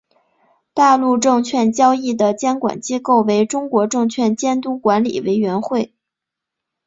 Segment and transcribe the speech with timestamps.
[0.73, 5.93] 大陆证券交易的监管机构为中国证券监督管理委员会。